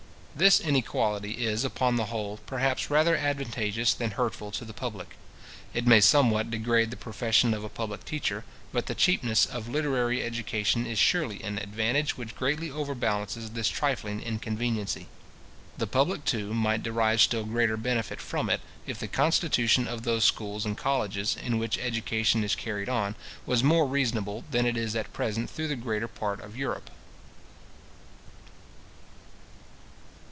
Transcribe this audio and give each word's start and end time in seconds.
This 0.33 0.61
inequality 0.61 1.45
is, 1.45 1.65
upon 1.65 1.97
the 1.97 2.05
whole, 2.05 2.37
perhaps 2.45 2.89
rather 2.89 3.17
advantageous 3.17 3.93
than 3.93 4.11
hurtful 4.11 4.49
to 4.51 4.63
the 4.63 4.73
public. 4.73 5.15
It 5.73 5.85
may 5.85 5.99
somewhat 5.99 6.49
degrade 6.49 6.89
the 6.89 6.95
profession 6.95 7.53
of 7.53 7.65
a 7.65 7.69
public 7.69 8.05
teacher; 8.05 8.45
but 8.71 8.85
the 8.85 8.95
cheapness 8.95 9.45
of 9.45 9.67
literary 9.67 10.23
education 10.23 10.87
is 10.87 10.97
surely 10.97 11.43
an 11.43 11.57
advantage 11.59 12.17
which 12.17 12.33
greatly 12.33 12.71
overbalances 12.71 13.51
this 13.51 13.67
trifling 13.67 14.21
inconveniency. 14.21 15.07
The 15.77 15.85
public, 15.85 16.23
too, 16.23 16.53
might 16.53 16.81
derive 16.81 17.19
still 17.19 17.43
greater 17.43 17.75
benefit 17.75 18.21
from 18.21 18.49
it, 18.49 18.61
if 18.87 18.97
the 18.99 19.09
constitution 19.09 19.85
of 19.85 20.03
those 20.03 20.23
schools 20.23 20.65
and 20.65 20.77
colleges, 20.77 21.35
in 21.35 21.59
which 21.59 21.77
education 21.77 22.41
is 22.45 22.55
carried 22.55 22.89
on, 22.89 23.15
was 23.45 23.65
more 23.65 23.85
reasonable 23.85 24.45
than 24.49 24.65
it 24.65 24.77
is 24.77 24.95
at 24.95 25.11
present 25.13 25.49
through 25.49 25.67
the 25.67 25.75
greater 25.75 26.07
part 26.07 26.39
of 26.39 26.55
Europe. 26.55 26.89